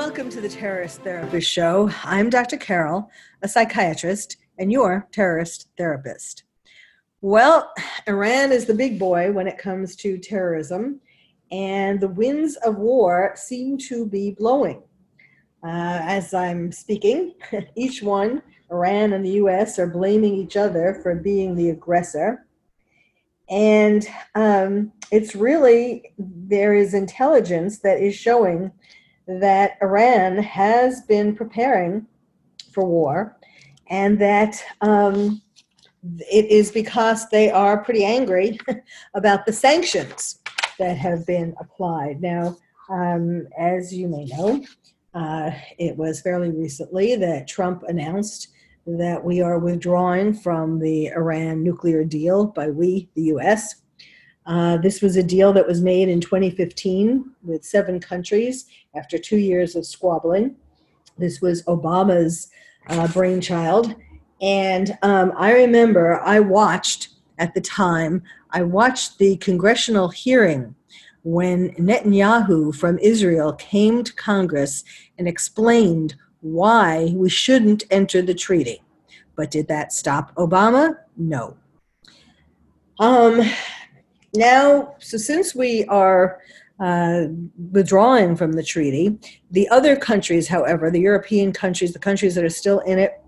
[0.00, 1.90] Welcome to the Terrorist Therapist Show.
[2.04, 2.56] I'm Dr.
[2.56, 3.10] Carol,
[3.42, 6.44] a psychiatrist, and your terrorist therapist.
[7.20, 7.70] Well,
[8.08, 11.02] Iran is the big boy when it comes to terrorism
[11.52, 14.82] and the winds of war seem to be blowing.
[15.62, 17.34] Uh, as I'm speaking,
[17.76, 22.46] each one, Iran and the US, are blaming each other for being the aggressor.
[23.50, 28.72] And um, it's really, there is intelligence that is showing
[29.38, 32.06] that Iran has been preparing
[32.72, 33.36] for war
[33.88, 35.40] and that um,
[36.02, 38.58] it is because they are pretty angry
[39.14, 40.38] about the sanctions
[40.78, 42.20] that have been applied.
[42.20, 42.56] Now,
[42.88, 44.64] um, as you may know,
[45.14, 48.48] uh, it was fairly recently that Trump announced
[48.86, 53.76] that we are withdrawing from the Iran nuclear deal by we, the US.
[54.50, 59.36] Uh, this was a deal that was made in 2015 with seven countries after two
[59.36, 60.56] years of squabbling.
[61.16, 62.50] This was Obama's
[62.88, 63.94] uh, brainchild.
[64.42, 70.74] And um, I remember I watched at the time I watched the congressional hearing
[71.22, 74.82] when Netanyahu from Israel came to Congress
[75.16, 78.82] and explained why we shouldn't enter the treaty.
[79.36, 80.96] But did that stop Obama?
[81.16, 81.56] No.
[82.98, 83.42] Um,
[84.34, 86.40] now, so since we are
[86.78, 87.24] uh,
[87.72, 89.18] withdrawing from the treaty,
[89.50, 93.20] the other countries, however, the European countries, the countries that are still in it,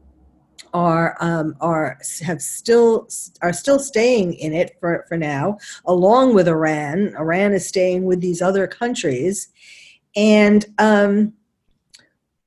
[0.75, 3.07] are um, are have still
[3.42, 7.14] are still staying in it for, for now, along with Iran.
[7.17, 9.48] Iran is staying with these other countries,
[10.17, 11.35] and um,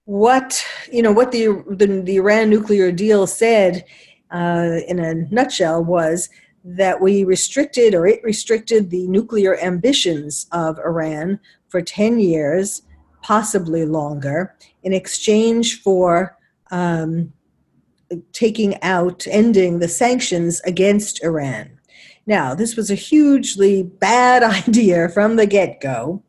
[0.06, 3.86] what you know what the, the, the Iran nuclear deal said
[4.32, 6.30] uh, in a nutshell was
[6.66, 12.82] that we restricted or it restricted the nuclear ambitions of Iran for 10 years,
[13.22, 16.36] possibly longer, in exchange for
[16.72, 17.32] um,
[18.34, 21.80] taking out, ending the sanctions against Iran.
[22.26, 26.24] Now, this was a hugely bad idea from the get go.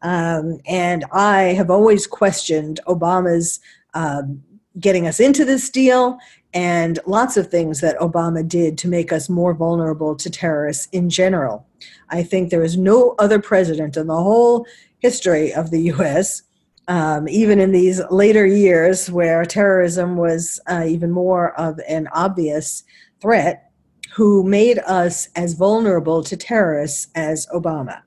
[0.00, 3.60] Um, and I have always questioned Obama's
[3.92, 4.42] um,
[4.80, 6.18] getting us into this deal
[6.52, 11.10] and lots of things that Obama did to make us more vulnerable to terrorists in
[11.10, 11.66] general.
[12.10, 14.66] I think there is no other president in the whole
[14.98, 16.42] history of the US
[16.88, 22.84] um, even in these later years where terrorism was uh, even more of an obvious
[23.20, 23.70] threat,
[24.14, 28.02] who made us as vulnerable to terrorists as Obama.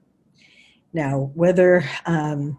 [0.94, 2.58] Now, whether um,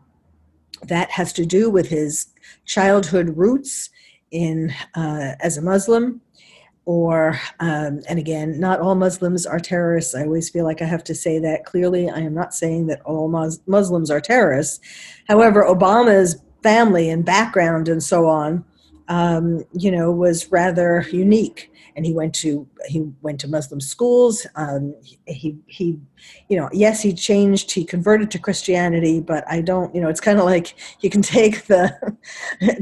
[0.83, 2.27] that has to do with his
[2.67, 3.89] childhood roots
[4.31, 6.21] in uh, as a Muslim,
[6.89, 10.15] or um, and again not all muslims are terrorists.
[10.15, 12.09] I always feel like i have to say that clearly.
[12.09, 14.81] I am not saying that all Mus- muslims are terrorists.
[15.29, 18.65] However obama's family and background and so on
[19.09, 24.47] um, you know was rather unique and he went to he went to Muslim schools.
[24.55, 24.95] Um,
[25.27, 25.99] he he,
[26.49, 27.73] you know, yes, he changed.
[27.73, 29.93] He converted to Christianity, but I don't.
[29.93, 32.17] You know, it's kind of like you can take the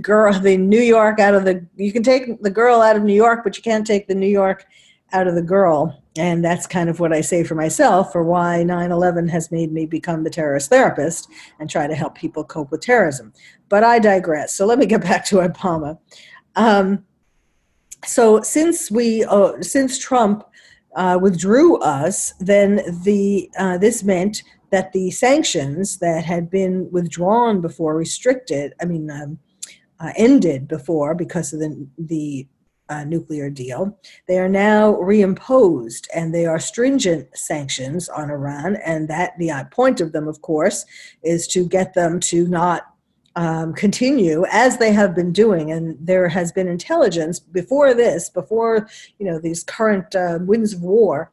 [0.02, 1.66] girl, the New York out of the.
[1.76, 4.28] You can take the girl out of New York, but you can't take the New
[4.28, 4.66] York
[5.12, 6.02] out of the girl.
[6.18, 9.72] And that's kind of what I say for myself for why 9 11 has made
[9.72, 11.28] me become the terrorist therapist
[11.60, 13.32] and try to help people cope with terrorism.
[13.68, 14.54] But I digress.
[14.54, 15.98] So let me get back to Obama.
[16.54, 17.04] Um,
[18.04, 20.44] so since we uh, since Trump
[20.94, 27.60] uh, withdrew us, then the uh, this meant that the sanctions that had been withdrawn
[27.60, 29.38] before, restricted, I mean, um,
[30.00, 32.46] uh, ended before because of the the
[32.88, 33.98] uh, nuclear deal,
[34.28, 38.76] they are now reimposed, and they are stringent sanctions on Iran.
[38.84, 40.84] And that the uh, point of them, of course,
[41.22, 42.86] is to get them to not
[43.34, 45.70] um, continue as they have been doing.
[45.70, 48.88] And there has been intelligence before this before
[49.18, 51.32] you know these current uh, winds of war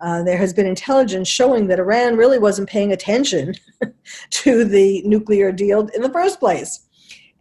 [0.00, 3.54] uh, there has been intelligence showing that iran really wasn't paying attention
[4.30, 6.86] to the nuclear deal in the first place.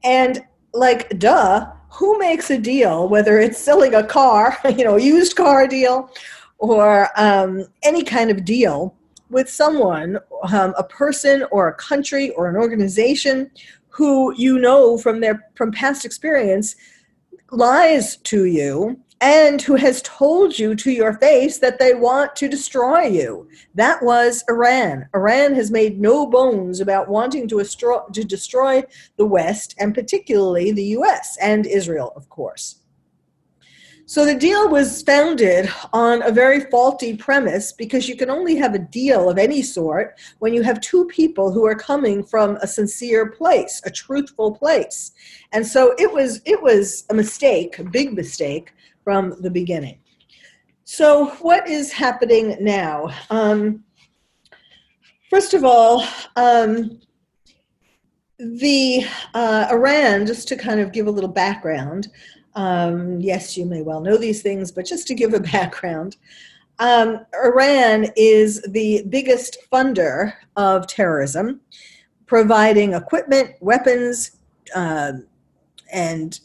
[0.03, 5.01] And like duh who makes a deal whether it's selling a car you know a
[5.01, 6.09] used car deal
[6.57, 8.95] or um, any kind of deal
[9.33, 10.17] with someone,
[10.53, 13.51] um, a person or a country or an organization
[13.89, 16.75] who you know from their from past experience
[17.51, 22.49] lies to you and who has told you to your face that they want to
[22.49, 23.47] destroy you.
[23.73, 25.07] That was Iran.
[25.15, 28.83] Iran has made no bones about wanting to destroy, to destroy
[29.15, 32.82] the West, and particularly the US and Israel, of course.
[34.05, 38.75] So the deal was founded on a very faulty premise because you can only have
[38.75, 42.67] a deal of any sort when you have two people who are coming from a
[42.67, 45.13] sincere place, a truthful place.
[45.53, 48.73] And so it was it was a mistake, a big mistake
[49.05, 49.99] from the beginning.
[50.83, 53.09] So what is happening now?
[53.29, 53.85] Um,
[55.29, 56.05] first of all,
[56.35, 56.99] um,
[58.37, 62.09] the uh, Iran, just to kind of give a little background,
[62.55, 66.17] um, yes, you may well know these things, but just to give a background,
[66.79, 71.61] um, Iran is the biggest funder of terrorism,
[72.25, 74.31] providing equipment, weapons,
[74.75, 75.13] uh,
[75.91, 76.39] and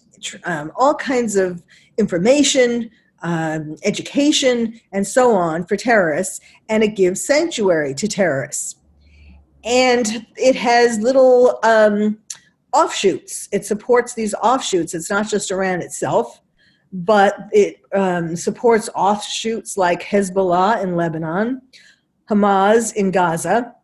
[0.45, 1.63] um, all kinds of
[1.97, 2.91] information,
[3.23, 8.77] um, education, and so on for terrorists, and it gives sanctuary to terrorists.
[9.65, 12.19] And it has little um,
[12.73, 13.49] offshoots.
[13.53, 14.95] It supports these offshoots.
[14.95, 16.41] It's not just Iran itself,
[16.93, 21.63] but it um, supports offshoots like Hezbollah in Lebanon,
[22.31, 23.75] Hamas in Gaza,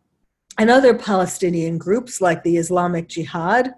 [0.57, 3.73] and other Palestinian groups like the Islamic Jihad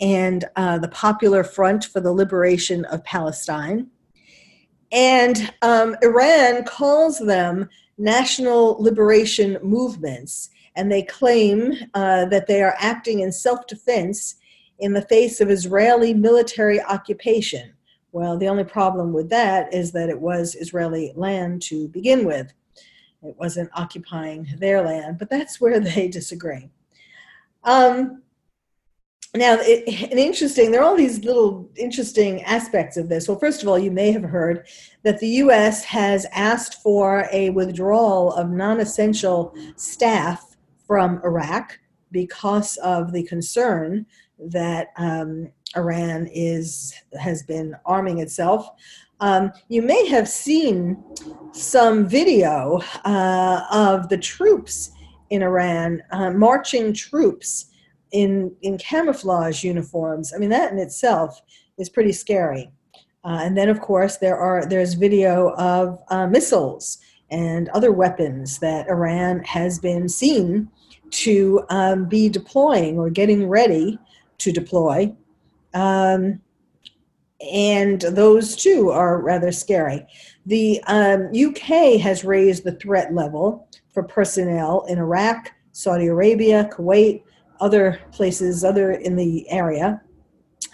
[0.00, 3.88] and uh, the Popular Front for the Liberation of Palestine.
[4.92, 12.74] And um, Iran calls them national liberation movements, and they claim uh, that they are
[12.78, 14.36] acting in self defense
[14.80, 17.72] in the face of Israeli military occupation.
[18.12, 22.52] Well, the only problem with that is that it was Israeli land to begin with.
[23.22, 26.70] It wasn't occupying their land, but that's where they disagree.
[27.64, 28.22] Um,
[29.34, 33.28] now, it, and interesting, there are all these little interesting aspects of this.
[33.28, 34.66] Well, first of all, you may have heard
[35.04, 35.84] that the U.S.
[35.84, 41.78] has asked for a withdrawal of non essential staff from Iraq
[42.10, 44.04] because of the concern
[44.46, 48.68] that um, Iran is has been arming itself.
[49.20, 51.02] Um, you may have seen
[51.52, 54.92] some video uh, of the troops
[55.28, 57.66] in Iran, uh, marching troops
[58.12, 60.32] in in camouflage uniforms.
[60.34, 61.40] I mean, that in itself
[61.78, 62.70] is pretty scary.
[63.22, 66.98] Uh, and then, of course, there are there's video of uh, missiles
[67.30, 70.68] and other weapons that Iran has been seen
[71.10, 73.98] to um, be deploying or getting ready
[74.40, 75.14] to deploy.
[75.74, 76.40] Um,
[77.50, 80.06] and those too are rather scary.
[80.46, 87.22] The um, UK has raised the threat level for personnel in Iraq, Saudi Arabia, Kuwait,
[87.60, 90.02] other places, other in the area.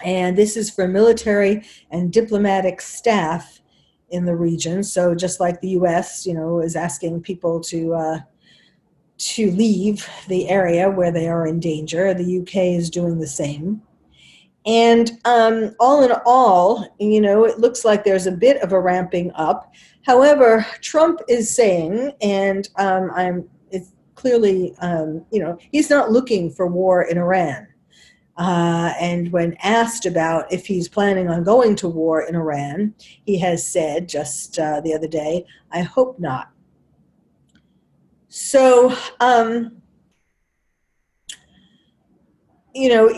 [0.03, 3.61] And this is for military and diplomatic staff
[4.09, 4.83] in the region.
[4.83, 8.19] So just like the U.S., you know, is asking people to uh,
[9.17, 13.81] to leave the area where they are in danger, the UK is doing the same.
[14.65, 18.79] And um, all in all, you know, it looks like there's a bit of a
[18.79, 19.73] ramping up.
[20.05, 26.51] However, Trump is saying, and um, I'm it's clearly, um, you know, he's not looking
[26.51, 27.67] for war in Iran.
[28.37, 32.93] Uh, and when asked about if he's planning on going to war in Iran,
[33.25, 36.51] he has said just uh, the other day, I hope not.
[38.29, 39.81] So, um,
[42.77, 43.09] you know,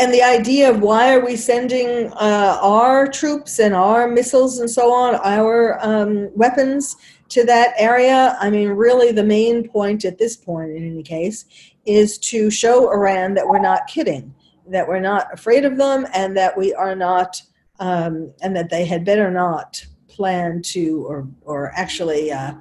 [0.00, 4.70] and the idea of why are we sending uh, our troops and our missiles and
[4.70, 6.96] so on, our um, weapons
[7.28, 8.36] to that area.
[8.40, 11.44] I mean, really, the main point at this point, in any case,
[11.84, 14.34] is to show Iran that we're not kidding,
[14.68, 17.42] that we're not afraid of them, and that we are not,
[17.80, 22.54] um, and that they had better not plan to or or actually uh,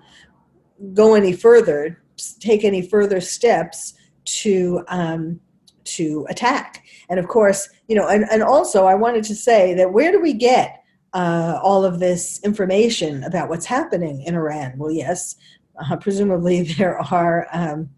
[0.93, 2.01] go any further,
[2.39, 3.93] take any further steps
[4.25, 5.39] to um,
[5.83, 6.83] to attack.
[7.09, 10.21] And of course, you know, and, and also I wanted to say that where do
[10.21, 14.73] we get uh, all of this information about what's happening in Iran?
[14.77, 15.35] Well, yes,
[15.79, 17.89] uh, presumably there are um,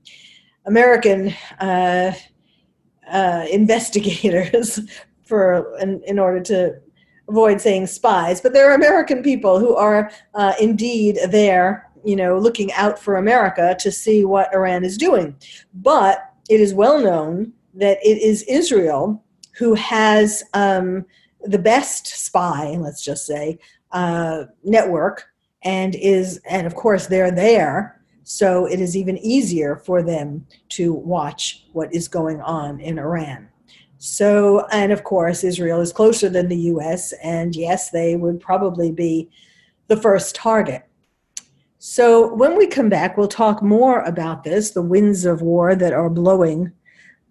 [0.65, 2.13] American uh,
[3.11, 4.79] uh investigators
[5.23, 6.73] for in, in, order to
[7.29, 12.37] avoid saying spies, but there are American people who are uh, indeed there, you know,
[12.37, 15.35] looking out for America to see what Iran is doing.
[15.73, 19.23] But it is well known that it is Israel
[19.57, 21.05] who has um,
[21.41, 23.57] the best spy, let's just say,
[23.91, 25.25] uh, network,
[25.63, 30.93] and is and of course they're there, so it is even easier for them to
[30.93, 33.49] watch what is going on in Iran.
[33.97, 38.91] So, and of course, Israel is closer than the US, and yes, they would probably
[38.91, 39.29] be
[39.87, 40.83] the first target.
[41.87, 45.93] So, when we come back, we'll talk more about this the winds of war that
[45.93, 46.71] are blowing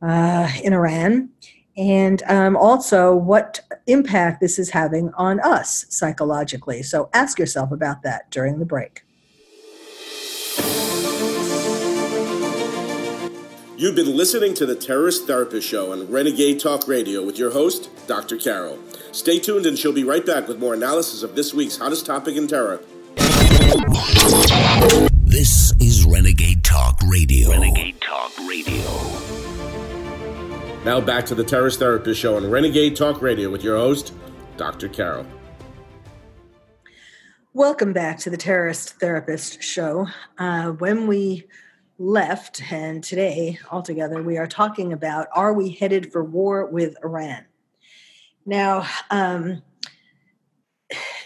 [0.00, 1.30] uh, in Iran,
[1.76, 3.58] and um, also what
[3.88, 6.84] impact this is having on us psychologically.
[6.84, 9.02] So, ask yourself about that during the break.
[13.76, 17.90] You've been listening to the Terrorist Therapist Show on Renegade Talk Radio with your host,
[18.06, 18.36] Dr.
[18.36, 18.78] Carol.
[19.10, 22.36] Stay tuned and she'll be right back with more analysis of this week's hottest topic
[22.36, 22.80] in terror.
[25.24, 27.50] This is Renegade Talk Radio.
[27.50, 28.84] Renegade Talk Radio.
[30.84, 34.14] Now back to the Terrorist Therapist Show on Renegade Talk Radio with your host,
[34.56, 34.88] Dr.
[34.88, 35.26] Carol.
[37.52, 40.06] Welcome back to the Terrorist Therapist Show.
[40.38, 41.42] Uh, when we
[41.98, 47.44] left, and today altogether, we are talking about are we headed for war with Iran?
[48.46, 49.62] Now, um,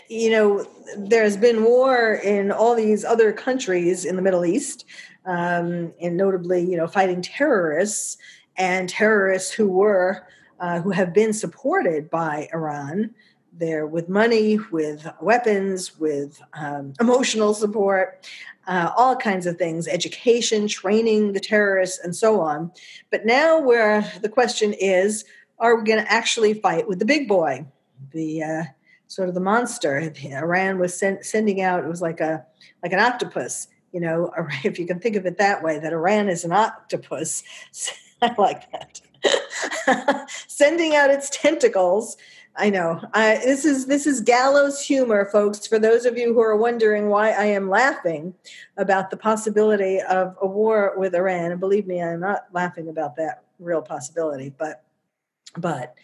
[0.09, 4.87] you know, there's been war in all these other countries in the Middle East,
[5.27, 8.17] um, and notably, you know, fighting terrorists
[8.57, 10.27] and terrorists who were
[10.61, 13.15] uh, who have been supported by Iran.
[13.53, 18.29] There with money, with weapons, with um, emotional support,
[18.69, 22.71] uh, all kinds of things, education, training the terrorists, and so on.
[23.11, 25.25] But now, where the question is,
[25.59, 27.67] are we going to actually fight with the big boy,
[28.13, 28.63] the uh,
[29.09, 30.13] sort of the monster?
[30.25, 31.85] Iran was send, sending out.
[31.85, 32.45] It was like a
[32.83, 33.69] like an octopus.
[33.93, 34.33] You know,
[34.65, 37.43] if you can think of it that way, that Iran is an octopus.
[38.23, 39.01] I like that.
[40.49, 42.17] sending out its tentacles
[42.59, 43.01] I know.
[43.15, 45.65] I, this is this is gallows humor, folks.
[45.65, 48.35] For those of you who are wondering why I am laughing
[48.77, 53.15] about the possibility of a war with Iran, and believe me, I'm not laughing about
[53.17, 54.83] that real possibility, but
[55.57, 55.95] but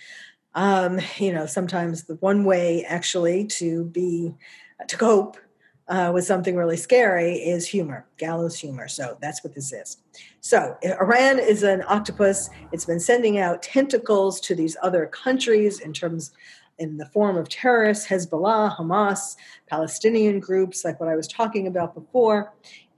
[0.54, 4.34] um, you know, sometimes the one way actually to be
[4.88, 5.36] to cope
[5.88, 8.88] uh, with something really scary is humor, gallows humor.
[8.88, 9.98] So that's what this is.
[10.40, 12.48] So Iran is an octopus.
[12.72, 16.32] It's been sending out tentacles to these other countries in terms
[16.78, 19.36] in the form of terrorists, Hezbollah, Hamas,
[19.68, 22.52] Palestinian groups, like what I was talking about before.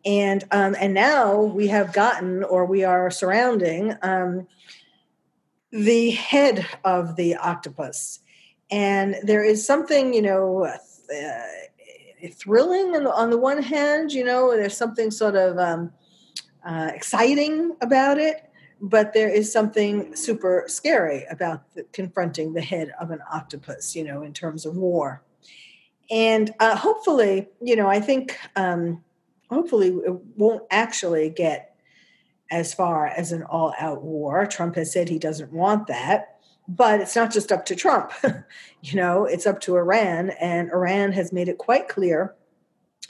[0.05, 4.47] And um, and now we have gotten, or we are surrounding, um,
[5.77, 8.21] the head of the octopus,
[8.71, 14.25] and there is something, you know, uh, thrilling on the, on the one hand, you
[14.25, 15.93] know, there's something sort of um,
[16.65, 22.93] uh, exciting about it, but there is something super scary about the, confronting the head
[23.01, 25.23] of an octopus, you know, in terms of war.
[26.11, 29.05] And uh, hopefully, you know, I think um,
[29.51, 31.76] hopefully it won't actually get
[32.51, 34.47] as far as an all out war.
[34.47, 36.33] Trump has said he doesn't want that.
[36.69, 38.11] But it's not just up to Trump,
[38.83, 40.31] you know, it's up to Iran.
[40.41, 42.35] And Iran has made it quite clear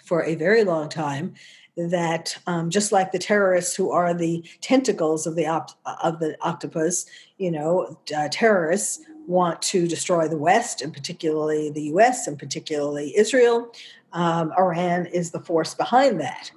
[0.04, 1.34] for a very long time
[1.76, 6.36] that um, just like the terrorists who are the tentacles of the op- of the
[6.40, 7.06] octopus,
[7.38, 12.26] you know, uh, terrorists want to destroy the West and particularly the U.S.
[12.26, 13.72] and particularly Israel.
[14.12, 16.50] Um, Iran is the force behind that.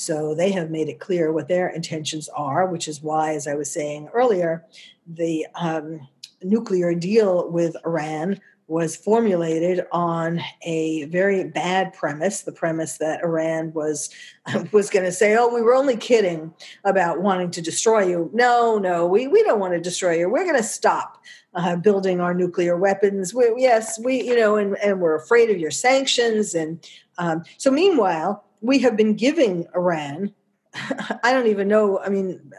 [0.00, 3.52] So they have made it clear what their intentions are, which is why, as I
[3.52, 4.64] was saying earlier,
[5.06, 6.08] the um,
[6.42, 13.72] nuclear deal with Iran was formulated on a very bad premise the premise that iran
[13.72, 14.08] was
[14.72, 16.54] was going to say oh we were only kidding
[16.84, 18.30] about wanting to destroy you.
[18.32, 20.30] No no we, we don't want to destroy you.
[20.30, 21.20] We're going to stop
[21.54, 23.34] uh, building our nuclear weapons.
[23.34, 26.88] We, yes we you know and, and we're afraid of your sanctions and
[27.18, 30.32] um, so meanwhile we have been giving iran
[31.22, 32.52] i don't even know i mean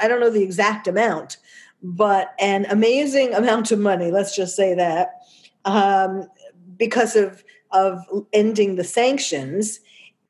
[0.00, 1.38] i don't know the exact amount
[1.82, 5.22] but an amazing amount of money, let's just say that,
[5.64, 6.28] um,
[6.76, 8.00] because of, of
[8.32, 9.80] ending the sanctions.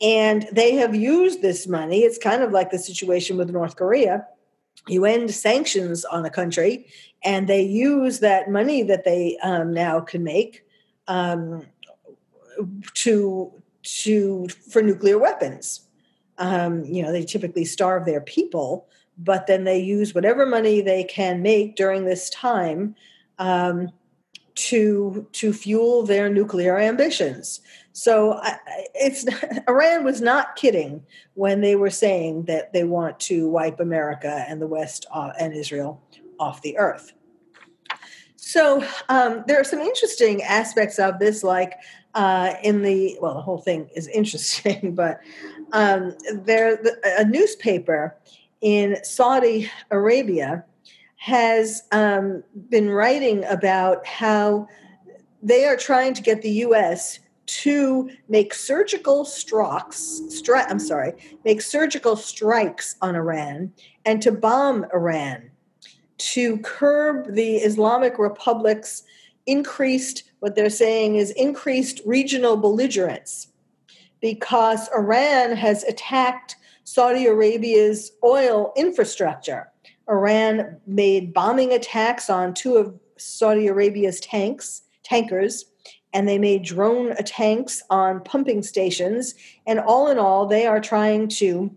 [0.01, 2.01] And they have used this money.
[2.01, 4.27] It's kind of like the situation with North Korea.
[4.87, 6.87] You end sanctions on a country,
[7.25, 10.65] and they use that money that they um, now can make
[11.09, 11.67] um,
[12.95, 13.53] to
[13.97, 15.83] to for nuclear weapons.
[16.39, 21.05] Um, you know, they typically starve their people, but then they use whatever money they
[21.05, 22.95] can make during this time
[23.39, 23.91] um,
[24.55, 27.61] to to fuel their nuclear ambitions.
[27.93, 28.59] So I,
[28.95, 29.27] it's
[29.69, 31.05] Iran was not kidding
[31.35, 35.53] when they were saying that they want to wipe America and the West uh, and
[35.53, 36.03] Israel
[36.39, 37.13] off the earth.
[38.37, 41.75] So um, there are some interesting aspects of this, like
[42.15, 45.21] uh, in the well, the whole thing is interesting, but
[45.73, 48.17] um, there a newspaper
[48.61, 50.65] in Saudi Arabia
[51.17, 54.69] has um, been writing about how
[55.43, 57.19] they are trying to get the U.S.
[57.47, 60.21] to make surgical strikes.
[60.29, 61.13] Stri- I'm sorry,
[61.45, 63.73] make surgical strikes on Iran
[64.05, 65.51] and to bomb Iran
[66.19, 69.05] to curb the Islamic Republic's
[69.47, 70.25] increased.
[70.41, 73.49] What they're saying is increased regional belligerence
[74.21, 79.71] because Iran has attacked Saudi Arabia's oil infrastructure.
[80.09, 85.67] Iran made bombing attacks on two of Saudi Arabia's tanks, tankers,
[86.15, 89.35] and they made drone attacks on pumping stations.
[89.67, 91.71] And all in all, they are trying to,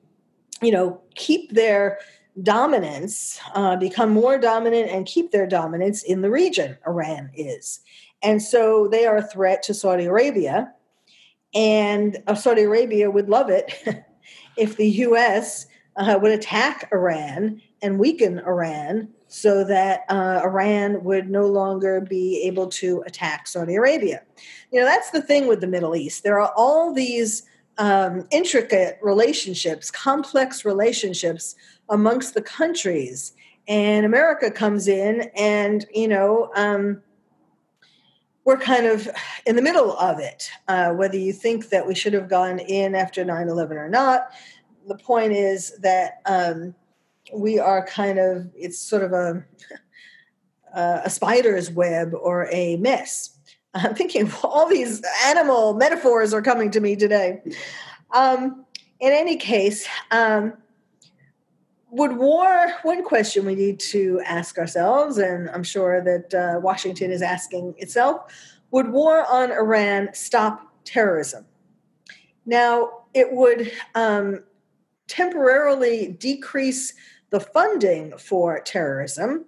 [0.62, 2.00] you know, keep their
[2.42, 6.78] dominance, uh, become more dominant, and keep their dominance in the region.
[6.88, 7.82] Iran is,
[8.24, 10.74] and so they are a threat to Saudi Arabia.
[11.54, 13.74] And uh, Saudi Arabia would love it
[14.58, 15.66] if the U.S.
[15.98, 22.44] Uh, would attack Iran and weaken Iran so that uh, Iran would no longer be
[22.46, 24.22] able to attack Saudi Arabia.
[24.72, 26.24] You know, that's the thing with the Middle East.
[26.24, 27.44] There are all these
[27.78, 31.56] um, intricate relationships, complex relationships
[31.90, 33.34] amongst the countries.
[33.68, 37.02] And America comes in and, you know, um,
[38.46, 39.08] we're kind of
[39.46, 40.50] in the middle of it.
[40.68, 44.32] Uh, whether you think that we should have gone in after 9 11 or not,
[44.88, 46.74] the point is that um,
[47.34, 49.46] we are kind of, it's sort of a,
[50.76, 53.38] a spider's web or a mess.
[53.74, 57.42] I'm thinking all these animal metaphors are coming to me today.
[58.12, 58.66] Um,
[59.00, 60.54] in any case, um,
[61.92, 67.12] would war, one question we need to ask ourselves, and I'm sure that uh, Washington
[67.12, 68.34] is asking itself,
[68.72, 71.46] would war on Iran stop terrorism?
[72.46, 74.42] Now, it would um,
[75.08, 76.94] temporarily decrease
[77.30, 79.46] the funding for terrorism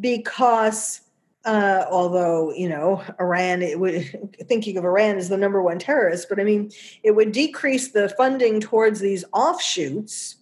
[0.00, 1.02] because
[1.44, 6.40] uh, although you know Iran, would thinking of Iran as the number one terrorist, but
[6.40, 6.72] I mean
[7.02, 10.36] it would decrease the funding towards these offshoots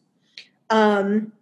[0.70, 1.32] um,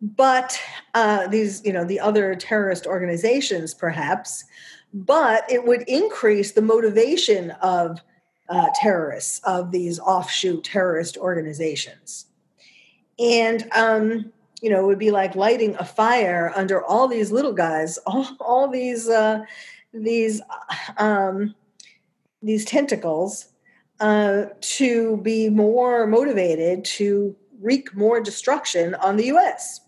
[0.00, 0.60] but
[0.92, 4.44] uh, these, you know, the other terrorist organizations, perhaps,
[4.92, 8.00] but it would increase the motivation of
[8.48, 12.26] uh, terrorists, of these offshoot terrorist organizations.
[13.18, 17.54] And, um, you know, it would be like lighting a fire under all these little
[17.54, 19.40] guys, all, all these, uh,
[19.92, 20.42] these,
[20.98, 21.54] um,
[22.42, 23.48] these tentacles
[24.00, 29.80] uh, to be more motivated to wreak more destruction on the U.S.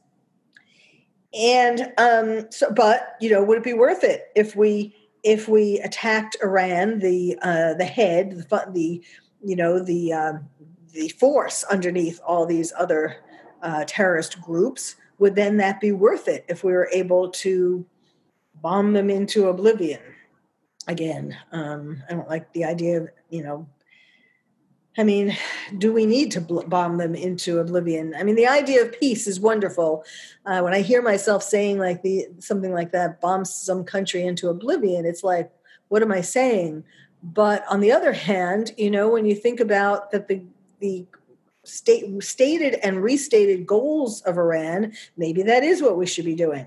[1.39, 5.81] And um, so, but you know, would it be worth it if we if we
[5.81, 9.03] attacked Iran, the uh, the head, the, the
[9.45, 10.49] you know the um,
[10.93, 13.17] the force underneath all these other
[13.63, 14.97] uh, terrorist groups?
[15.19, 17.85] Would then that be worth it if we were able to
[18.63, 20.01] bomb them into oblivion?
[20.89, 23.69] Again, um, I don't like the idea of you know
[24.99, 25.37] I mean,
[25.77, 28.15] do we need to bomb them into oblivion?
[28.17, 30.05] I mean, the idea of peace is wonderful.
[30.47, 34.49] Uh, when I hear myself saying like the something like that, bomb some country into
[34.49, 35.51] oblivion, it's like,
[35.89, 36.85] what am I saying?
[37.23, 40.43] But on the other hand, you know, when you think about that the
[40.81, 41.07] the
[41.65, 46.67] state stated and restated goals of Iran, maybe that is what we should be doing.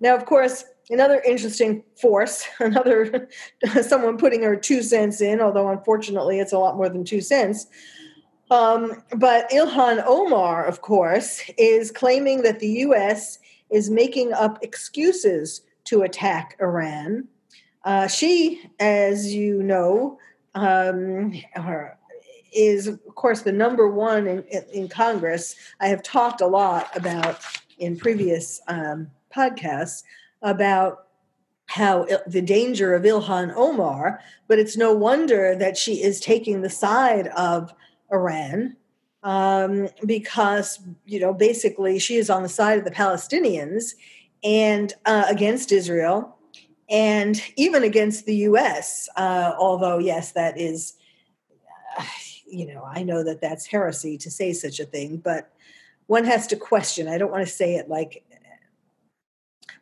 [0.00, 3.28] Now, of course, another interesting force, another
[3.82, 7.66] someone putting her two cents in, although unfortunately it's a lot more than two cents.
[8.50, 13.38] Um, but Ilhan Omar, of course, is claiming that the U.S.
[13.70, 17.26] is making up excuses to attack Iran.
[17.84, 20.18] Uh, she, as you know,
[20.54, 21.32] um,
[22.54, 25.56] is of course the number one in, in, Congress.
[25.80, 27.40] I have talked a lot about
[27.78, 30.04] in previous um, podcasts
[30.44, 31.06] about
[31.66, 36.70] how the danger of Ilhan Omar, but it's no wonder that she is taking the
[36.70, 37.74] side of
[38.12, 38.76] Iran
[39.22, 43.94] um, because, you know, basically she is on the side of the Palestinians
[44.44, 46.36] and uh, against Israel
[46.90, 49.08] and even against the U.S.
[49.16, 50.94] Uh, although, yes, that is,
[51.98, 52.04] uh,
[52.46, 55.50] you know, I know that that's heresy to say such a thing, but
[56.06, 57.08] one has to question.
[57.08, 58.22] I don't want to say it like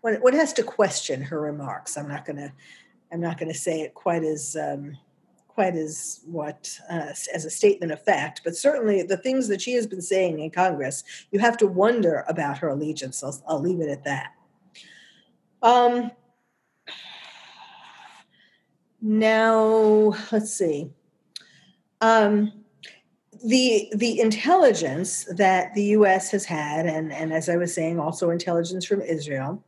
[0.03, 1.97] one, one has to question her remarks.
[1.97, 2.53] I'm not going to
[3.11, 4.97] I'm not going to say it quite as um,
[5.49, 9.73] quite as what uh, as a statement of fact, but certainly the things that she
[9.73, 13.23] has been saying in Congress, you have to wonder about her allegiance.
[13.23, 14.33] I'll, I'll leave it at that.
[15.63, 16.11] Um,
[19.01, 20.91] now let's see.
[22.01, 22.53] Um,
[23.45, 26.31] the the intelligence that the U.S.
[26.31, 29.63] has had, and and as I was saying, also intelligence from Israel,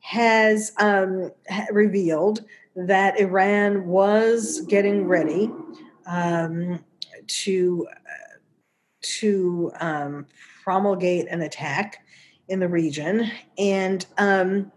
[0.00, 1.30] has um,
[1.70, 5.50] revealed that Iran was getting ready
[6.06, 6.84] um,
[7.26, 7.86] to
[9.02, 10.26] to um,
[10.62, 12.04] promulgate an attack
[12.48, 14.72] in the region, and um,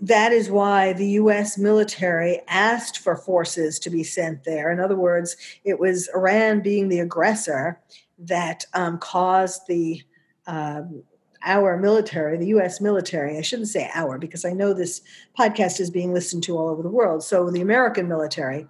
[0.00, 1.58] that is why the U.S.
[1.58, 4.70] military asked for forces to be sent there.
[4.70, 7.80] In other words, it was Iran being the aggressor
[8.18, 10.02] that um, caused the
[10.46, 11.02] um,
[11.42, 12.80] our military, the U.S.
[12.80, 15.00] military, I shouldn't say our because I know this
[15.38, 17.22] podcast is being listened to all over the world.
[17.22, 18.66] So the American military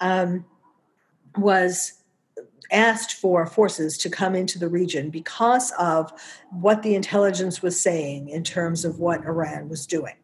[0.00, 0.44] um,
[1.36, 1.94] was
[2.70, 6.12] asked for forces to come into the region because of
[6.50, 10.14] what the intelligence was saying in terms of what Iran was doing.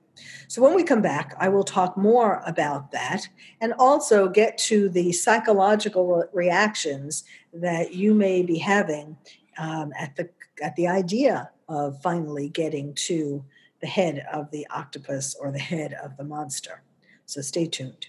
[0.48, 3.28] So, when we come back, I will talk more about that
[3.60, 9.16] and also get to the psychological reactions that you may be having
[9.58, 10.30] um, at the
[10.62, 13.44] at the idea of finally getting to
[13.80, 16.82] the head of the octopus or the head of the monster.
[17.26, 18.06] So, stay tuned.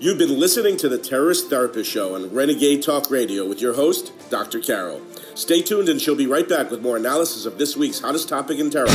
[0.00, 4.12] You've been listening to the Terrorist Therapist Show on Renegade Talk Radio with your host,
[4.28, 4.60] Dr.
[4.60, 5.00] Carol.
[5.34, 8.58] Stay tuned, and she'll be right back with more analysis of this week's hottest topic
[8.58, 8.86] in terror.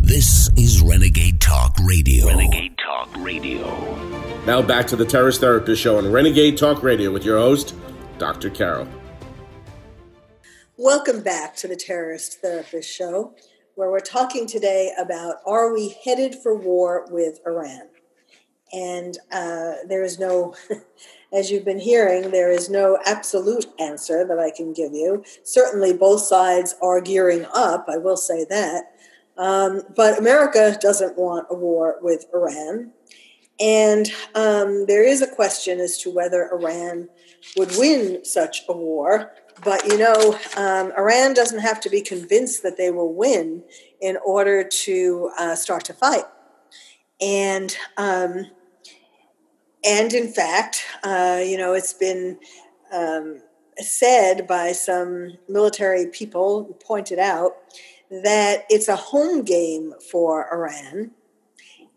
[0.00, 2.26] This is Renegade Talk Radio.
[2.26, 4.44] Renegade Talk Radio.
[4.46, 7.74] Now back to the Terrorist Therapist Show on Renegade Talk Radio with your host,
[8.22, 8.50] Dr.
[8.50, 8.86] Carol.
[10.76, 13.34] Welcome back to the Terrorist Therapist Show,
[13.74, 17.88] where we're talking today about are we headed for war with Iran?
[18.72, 20.54] And uh, there is no,
[21.32, 25.24] as you've been hearing, there is no absolute answer that I can give you.
[25.42, 28.84] Certainly, both sides are gearing up, I will say that.
[29.36, 32.92] Um, but America doesn't want a war with Iran.
[33.58, 37.08] And um, there is a question as to whether Iran
[37.56, 39.32] would win such a war.
[39.64, 43.62] But you know, um, Iran doesn't have to be convinced that they will win
[44.00, 46.24] in order to uh, start to fight.
[47.20, 48.46] And um,
[49.84, 52.38] and in fact, uh, you know, it's been
[52.92, 53.40] um,
[53.78, 57.52] said by some military people pointed out
[58.10, 61.12] that it's a home game for Iran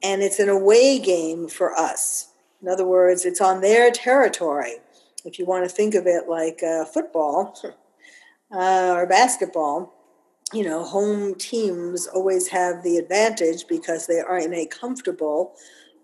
[0.01, 2.33] and it's an away game for us.
[2.61, 4.75] In other words, it's on their territory.
[5.25, 7.57] If you want to think of it like uh, football
[8.51, 9.93] uh, or basketball,
[10.53, 15.55] you know, home teams always have the advantage because they are in a comfortable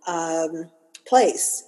[0.07, 0.69] um,
[1.07, 1.65] place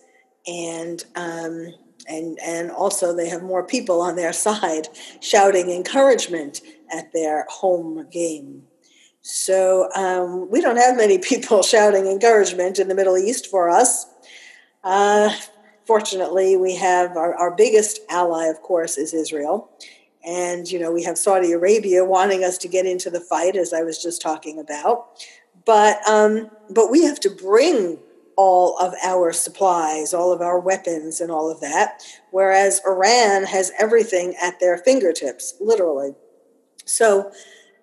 [0.47, 1.73] and um,
[2.07, 4.87] and and also they have more people on their side
[5.21, 6.61] shouting encouragement
[6.91, 8.63] at their home game.
[9.21, 14.05] So um, we don't have many people shouting encouragement in the Middle East for us.
[14.83, 15.33] Uh,
[15.85, 19.69] fortunately, we have our, our biggest ally, of course, is Israel.
[20.25, 23.73] And, you know, we have Saudi Arabia wanting us to get into the fight, as
[23.73, 25.07] I was just talking about.
[25.65, 27.99] But, um, but we have to bring
[28.35, 33.71] all of our supplies, all of our weapons, and all of that, whereas Iran has
[33.77, 36.15] everything at their fingertips, literally.
[36.85, 37.31] So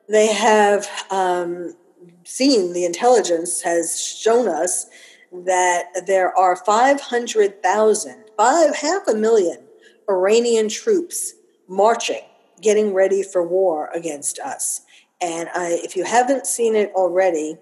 [0.09, 1.77] they have um,
[2.25, 4.87] seen, the intelligence has shown us
[5.33, 9.59] that there are 500,000, five, half a million
[10.09, 11.35] Iranian troops
[11.69, 12.23] marching,
[12.61, 14.83] getting ready for war against us.
[15.21, 17.57] And I, if you haven't seen it already,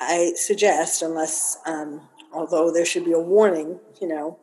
[0.00, 2.02] I suggest, unless um,
[2.32, 4.38] although there should be a warning, you know,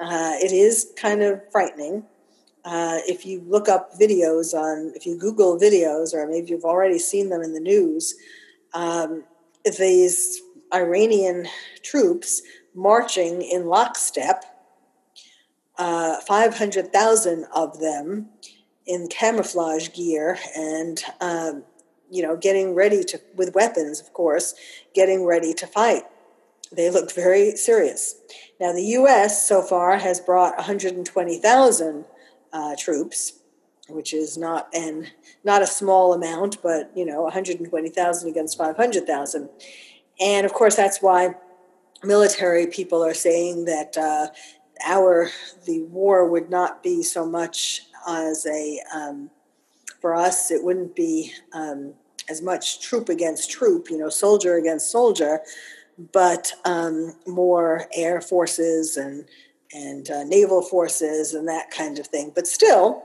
[0.00, 2.04] uh, it is kind of frightening.
[2.64, 6.98] Uh, if you look up videos on, if you Google videos, or maybe you've already
[6.98, 8.14] seen them in the news,
[8.74, 9.22] um,
[9.78, 10.40] these
[10.72, 11.48] Iranian
[11.82, 12.42] troops
[12.74, 14.44] marching in lockstep,
[15.78, 18.28] uh, 500,000 of them
[18.86, 21.64] in camouflage gear and, um,
[22.10, 24.54] you know, getting ready to, with weapons, of course,
[24.94, 26.04] getting ready to fight.
[26.72, 28.16] They looked very serious.
[28.60, 29.46] Now, the U.S.
[29.46, 32.04] so far has brought 120,000
[32.52, 33.40] uh, troops,
[33.88, 35.08] which is not an
[35.44, 39.48] not a small amount, but you know, 120,000 against 500,000,
[40.20, 41.34] and of course that's why
[42.04, 44.28] military people are saying that uh,
[44.84, 45.30] our
[45.66, 49.30] the war would not be so much as a um,
[50.00, 51.94] for us it wouldn't be um,
[52.28, 55.40] as much troop against troop, you know, soldier against soldier,
[56.12, 59.24] but um, more air forces and
[59.72, 62.30] and uh, naval forces and that kind of thing.
[62.34, 63.02] But still,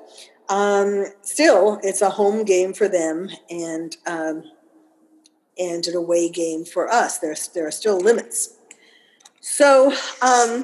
[0.47, 4.43] um, still, it's a home game for them and um,
[5.61, 7.19] and an away game for us.
[7.19, 8.57] There's there are still limits.
[9.41, 10.63] So, um,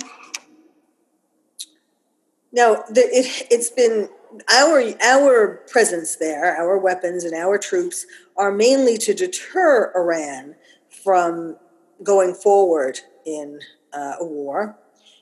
[2.52, 4.10] now the, it, it's been
[4.52, 8.06] our our presence there, our weapons and our troops
[8.36, 10.56] are mainly to deter Iran
[11.04, 11.58] from
[12.04, 13.60] going forward in
[13.94, 14.78] uh, a war.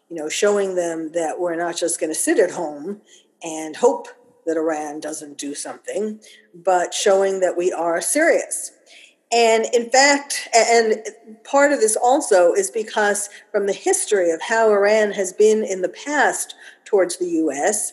[0.10, 3.02] You know, showing them that we're not just going to sit at home
[3.44, 4.08] and hope
[4.46, 6.20] that Iran doesn't do something,
[6.54, 8.72] but showing that we are serious.
[9.36, 10.96] And in fact, and
[11.44, 15.82] part of this also is because from the history of how Iran has been in
[15.82, 17.92] the past towards the US,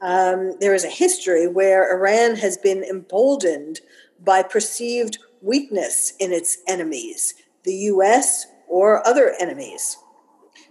[0.00, 3.80] um, there is a history where Iran has been emboldened
[4.22, 9.98] by perceived weakness in its enemies, the US or other enemies.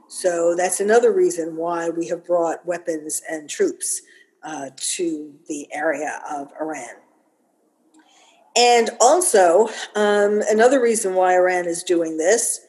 [0.08, 4.02] So that's another reason why we have brought weapons and troops
[4.42, 7.03] uh, to the area of Iran.
[8.56, 12.62] And also, um, another reason why Iran is doing this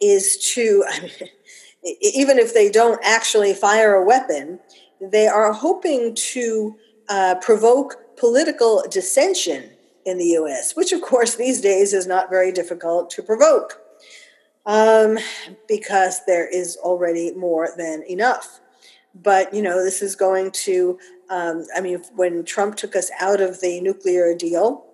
[0.00, 4.60] is to, I mean, even if they don't actually fire a weapon,
[5.00, 6.76] they are hoping to
[7.08, 9.70] uh, provoke political dissension
[10.04, 13.80] in the US, which, of course, these days is not very difficult to provoke
[14.64, 15.18] um,
[15.68, 18.60] because there is already more than enough.
[19.14, 23.40] But, you know, this is going to, um, I mean, when Trump took us out
[23.40, 24.86] of the nuclear deal,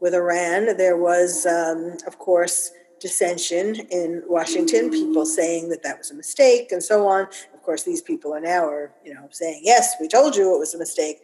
[0.00, 0.76] with Iran.
[0.76, 6.70] There was, um, of course, dissension in Washington, people saying that that was a mistake
[6.70, 7.26] and so on.
[7.54, 10.58] Of course, these people are now are, you know, saying, yes, we told you it
[10.58, 11.18] was a mistake.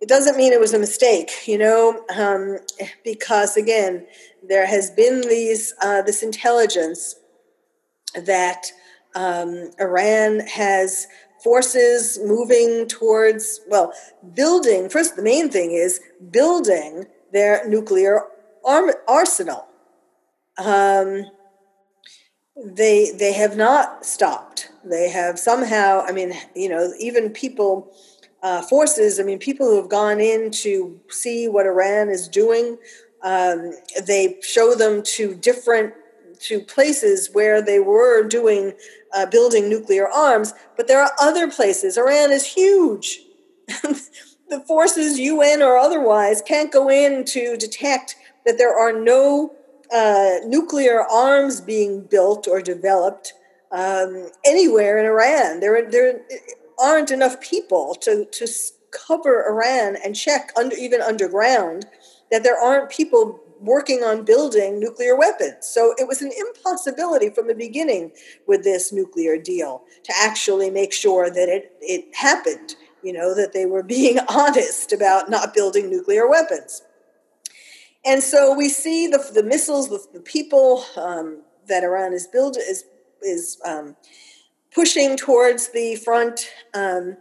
[0.00, 2.58] It doesn't mean it was a mistake, you know, um,
[3.04, 4.06] because again,
[4.46, 7.14] there has been these uh, this intelligence
[8.14, 8.66] that
[9.14, 11.06] um, Iran has
[11.42, 13.92] forces moving towards well
[14.34, 16.00] building first the main thing is
[16.30, 18.22] building their nuclear
[18.64, 19.66] arm, arsenal.
[20.56, 21.26] Um,
[22.56, 24.70] they they have not stopped.
[24.84, 26.04] They have somehow.
[26.06, 27.92] I mean, you know, even people.
[28.42, 32.76] Uh, forces, I mean, people who have gone in to see what Iran is doing,
[33.22, 33.72] um,
[34.06, 35.94] they show them to different
[36.40, 38.74] to places where they were doing
[39.14, 41.96] uh, building nuclear arms, but there are other places.
[41.96, 43.20] Iran is huge.
[44.48, 49.54] the forces, UN or otherwise, can't go in to detect that there are no
[49.92, 53.34] uh, nuclear arms being built or developed
[53.72, 55.60] um, anywhere in Iran.
[55.60, 56.20] There, there
[56.78, 58.46] aren't enough people to, to
[58.90, 61.86] cover Iran and check under, even underground
[62.30, 65.66] that there aren't people working on building nuclear weapons.
[65.66, 68.12] So it was an impossibility from the beginning
[68.46, 73.52] with this nuclear deal to actually make sure that it, it happened you know, that
[73.52, 76.82] they were being honest about not building nuclear weapons.
[78.04, 82.56] And so we see the, the missiles, the, the people um, that Iran is build
[82.56, 82.84] is
[83.22, 83.96] is um,
[84.74, 87.16] pushing towards the front, um,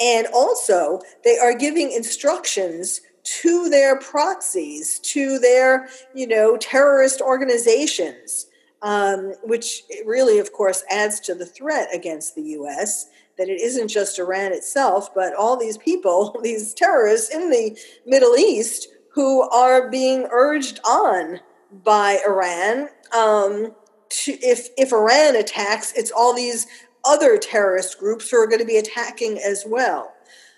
[0.00, 8.46] and also they are giving instructions to their proxies, to their you know terrorist organizations,
[8.82, 13.06] um, which really, of course, adds to the threat against the U.S
[13.38, 18.36] that it isn't just Iran itself, but all these people, these terrorists in the Middle
[18.36, 21.40] East who are being urged on
[21.84, 22.88] by Iran.
[23.14, 23.74] Um,
[24.08, 26.66] to, if if Iran attacks, it's all these
[27.04, 30.12] other terrorist groups who are going to be attacking as well.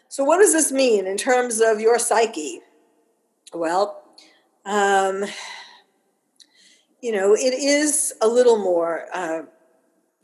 [0.09, 2.61] So, what does this mean in terms of your psyche?
[3.53, 4.03] Well,
[4.65, 5.25] um,
[7.01, 9.43] you know, it is a little more uh,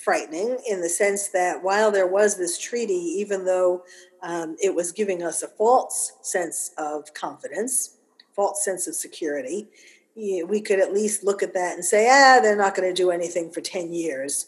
[0.01, 3.85] frightening in the sense that while there was this treaty, even though
[4.23, 7.97] um, it was giving us a false sense of confidence,
[8.35, 9.69] false sense of security,
[10.17, 13.11] we could at least look at that and say, ah, they're not going to do
[13.11, 14.47] anything for 10 years.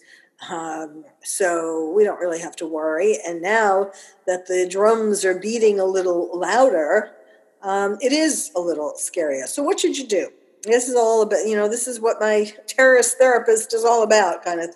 [0.51, 3.19] Um, so we don't really have to worry.
[3.27, 3.93] And now
[4.27, 7.13] that the drums are beating a little louder,
[7.63, 9.47] um, it is a little scarier.
[9.47, 10.31] So, what should you do?
[10.65, 14.45] This is all about, you know, this is what my terrorist therapist is all about,
[14.45, 14.75] kind of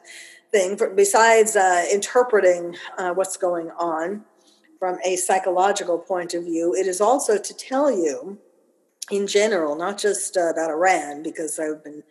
[0.57, 4.25] thing, for, besides uh, interpreting uh, what's going on
[4.79, 8.39] from a psychological point of view, it is also to tell you
[9.11, 12.03] in general, not just uh, about Iran, because I've been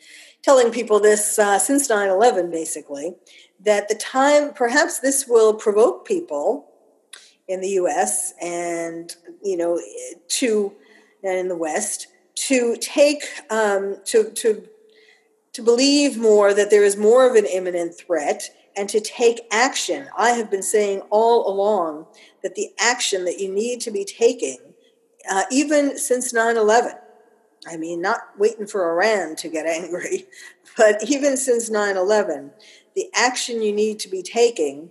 [0.44, 3.16] telling people this uh, since 9 11, basically,
[3.60, 6.68] that the time, perhaps this will provoke people
[7.48, 9.82] in the US and, you know,
[10.40, 10.74] to,
[11.24, 14.68] and in the West, to take, um, to, to
[15.56, 20.06] to believe more that there is more of an imminent threat and to take action.
[20.18, 22.08] I have been saying all along
[22.44, 24.58] that the action that you need to be taking,
[25.32, 26.92] uh, even since 9 11,
[27.66, 30.26] I mean, not waiting for Iran to get angry,
[30.78, 32.52] but even since 9 11,
[32.94, 34.90] the action you need to be taking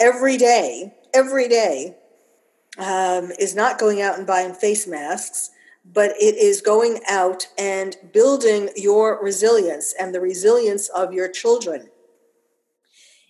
[0.00, 1.94] every day, every day,
[2.78, 5.50] um, is not going out and buying face masks,
[5.84, 11.88] but it is going out and building your resilience and the resilience of your children.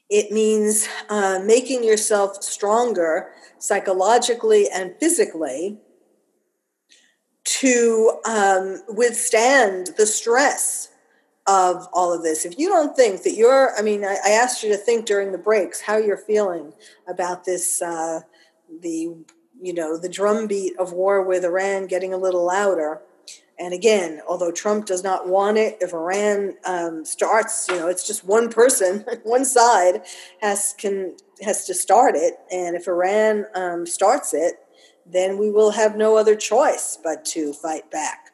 [0.08, 5.78] It means uh, making yourself stronger psychologically and physically
[7.44, 10.88] to um, withstand the stress
[11.46, 12.44] of all of this.
[12.44, 15.32] If you don't think that you're, I mean, I, I asked you to think during
[15.32, 16.72] the breaks how you're feeling
[17.08, 18.20] about this, uh,
[18.82, 19.16] the,
[19.60, 23.02] you know, the drumbeat of war with Iran getting a little louder.
[23.58, 28.06] And again, although Trump does not want it, if Iran um, starts, you know, it's
[28.06, 30.02] just one person, one side
[30.40, 34.54] has can has to start it, and if Iran um, starts it,
[35.06, 38.30] then we will have no other choice but to fight back.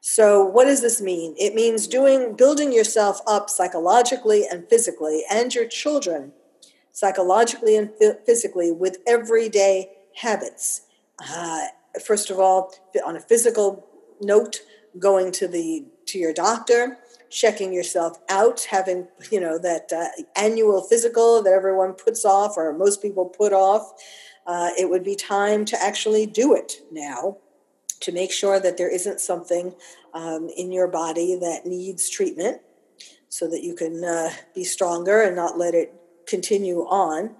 [0.00, 1.34] So, what does this mean?
[1.38, 6.32] It means doing building yourself up psychologically and physically, and your children
[6.92, 7.90] psychologically and
[8.26, 9.88] physically with everyday
[10.18, 10.82] habits.
[11.18, 11.66] Uh,
[12.04, 12.72] first of all,
[13.04, 13.86] on a physical
[14.20, 14.60] note,
[14.98, 16.98] going to the to your doctor,
[17.30, 22.72] checking yourself out, having you know that uh, annual physical that everyone puts off or
[22.72, 23.92] most people put off.
[24.46, 27.36] Uh, it would be time to actually do it now
[28.00, 29.74] to make sure that there isn't something
[30.14, 32.60] um, in your body that needs treatment
[33.28, 35.92] so that you can uh, be stronger and not let it
[36.26, 37.34] continue on.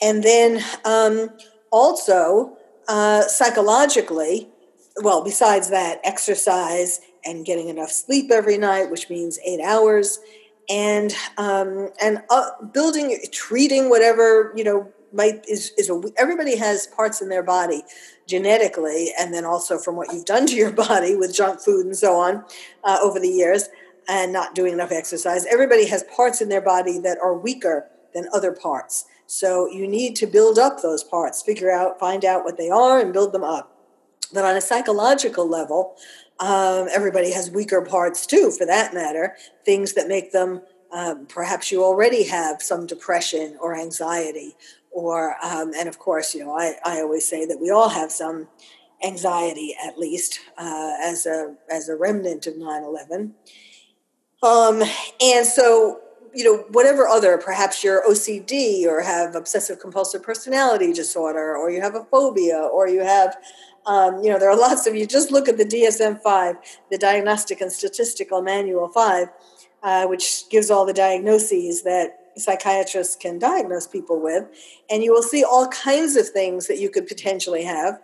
[0.00, 1.30] And then um,
[1.70, 2.56] also,
[2.88, 4.48] uh, psychologically,
[5.02, 10.20] well, besides that, exercise and getting enough sleep every night, which means eight hours,
[10.68, 16.86] and um, and uh, building, treating whatever you know might is is a, everybody has
[16.88, 17.82] parts in their body
[18.26, 21.96] genetically and then also from what you've done to your body with junk food and
[21.96, 22.44] so on
[22.84, 23.68] uh, over the years
[24.08, 25.44] and not doing enough exercise.
[25.46, 30.16] Everybody has parts in their body that are weaker than other parts so you need
[30.16, 33.44] to build up those parts figure out find out what they are and build them
[33.44, 33.74] up.
[34.32, 35.96] But on a psychological level
[36.40, 40.62] um, everybody has weaker parts too for that matter things that make them
[40.92, 44.56] um, perhaps you already have some depression or anxiety
[44.90, 48.10] or um, and of course you know I, I always say that we all have
[48.10, 48.48] some
[49.04, 53.32] anxiety at least uh, as a as a remnant of 9-11
[54.42, 54.82] um,
[55.20, 56.00] and so
[56.34, 61.80] you know whatever other perhaps you're ocd or have obsessive compulsive personality disorder or you
[61.80, 63.36] have a phobia or you have
[63.86, 66.56] um, you know there are lots of you just look at the dsm-5
[66.90, 69.28] the diagnostic and statistical manual 5
[69.82, 74.44] uh, which gives all the diagnoses that psychiatrists can diagnose people with,
[74.90, 78.00] and you will see all kinds of things that you could potentially have.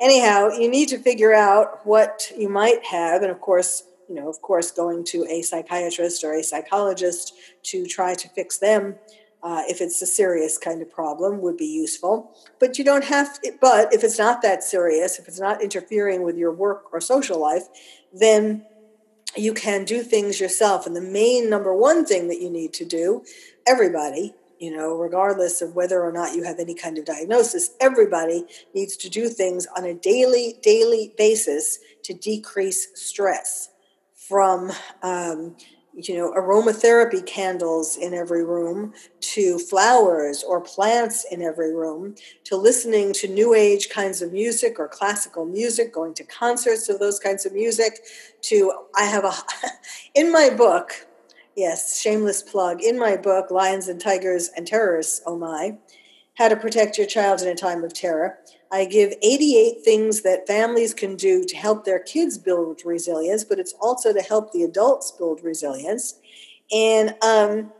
[0.00, 4.28] Anyhow, you need to figure out what you might have, and of course, you know,
[4.28, 8.96] of course, going to a psychiatrist or a psychologist to try to fix them
[9.42, 12.36] uh, if it's a serious kind of problem would be useful.
[12.58, 13.40] But you don't have.
[13.42, 17.00] To, but if it's not that serious, if it's not interfering with your work or
[17.00, 17.64] social life,
[18.12, 18.64] then
[19.36, 20.86] you can do things yourself.
[20.86, 23.24] And the main number one thing that you need to do,
[23.66, 28.46] everybody, you know, regardless of whether or not you have any kind of diagnosis, everybody
[28.74, 33.68] needs to do things on a daily, daily basis to decrease stress
[34.28, 35.56] from um,
[35.96, 42.54] you know, aromatherapy candles in every room, to flowers or plants in every room, to
[42.56, 47.18] listening to new age kinds of music or classical music, going to concerts of those
[47.18, 48.00] kinds of music,
[48.42, 49.32] to I have a
[50.14, 51.06] in my book,
[51.56, 55.78] yes, shameless plug, in my book, Lions and Tigers and Terrorists, oh my,
[56.34, 58.38] how to protect your child in a time of terror.
[58.72, 63.58] I give 88 things that families can do to help their kids build resilience, but
[63.58, 66.14] it's also to help the adults build resilience.
[66.72, 67.72] And um,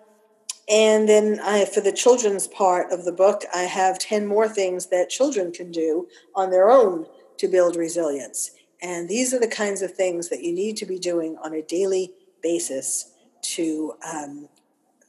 [0.68, 4.87] and then I, for the children's part of the book, I have 10 more things
[4.87, 7.07] that children can do on their own
[7.38, 8.51] to build resilience.
[8.83, 11.62] And these are the kinds of things that you need to be doing on a
[11.62, 14.49] daily basis to um,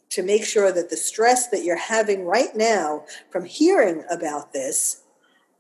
[0.10, 5.04] to make sure that the stress that you're having right now from hearing about this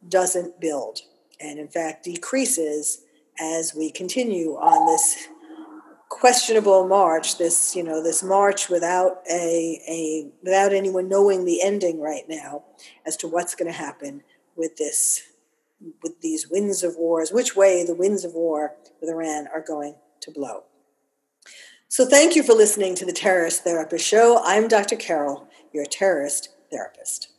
[0.08, 1.00] doesn't build
[1.39, 3.02] and in fact decreases
[3.39, 5.28] as we continue on this
[6.10, 12.00] questionable march this you know this march without a, a without anyone knowing the ending
[12.00, 12.64] right now
[13.06, 14.24] as to what's going to happen
[14.56, 15.22] with this
[16.02, 19.95] with these winds of wars which way the winds of war with iran are going
[20.22, 20.64] to blow.
[21.89, 24.41] So thank you for listening to the terrorist therapist show.
[24.43, 27.30] I'm dr carol your terrorist therapist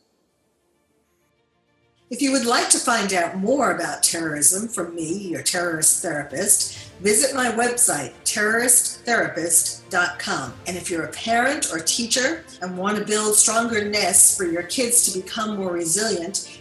[2.09, 6.89] If you would like to find out more about terrorism from me, your terrorist therapist,
[7.01, 10.53] visit my website, terroristtherapist.com.
[10.65, 14.63] And if you're a parent or teacher and want to build stronger nests for your
[14.63, 16.58] kids to become more resilient,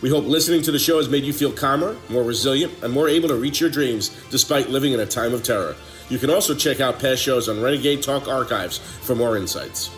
[0.00, 3.08] We hope listening to the show has made you feel calmer, more resilient, and more
[3.08, 5.74] able to reach your dreams despite living in a time of terror.
[6.08, 9.90] You can also check out past shows on Renegade Talk archives for more insights.